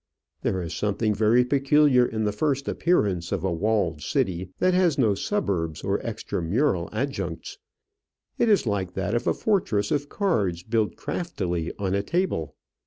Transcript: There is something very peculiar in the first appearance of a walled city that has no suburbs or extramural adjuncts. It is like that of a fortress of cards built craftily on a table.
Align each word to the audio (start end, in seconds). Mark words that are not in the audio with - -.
There 0.41 0.63
is 0.63 0.73
something 0.73 1.13
very 1.13 1.45
peculiar 1.45 2.07
in 2.07 2.23
the 2.23 2.31
first 2.31 2.67
appearance 2.67 3.31
of 3.31 3.43
a 3.43 3.53
walled 3.53 4.01
city 4.01 4.49
that 4.57 4.73
has 4.73 4.97
no 4.97 5.13
suburbs 5.13 5.83
or 5.83 5.99
extramural 5.99 6.89
adjuncts. 6.91 7.59
It 8.39 8.49
is 8.49 8.65
like 8.65 8.95
that 8.95 9.13
of 9.13 9.27
a 9.27 9.33
fortress 9.35 9.91
of 9.91 10.09
cards 10.09 10.63
built 10.63 10.95
craftily 10.95 11.71
on 11.77 11.93
a 11.93 12.01
table. 12.01 12.55